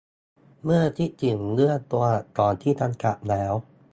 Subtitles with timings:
[0.63, 3.53] เมื่อคิดถึงเรื่องตัวอักษรที่จำกัดแล้ว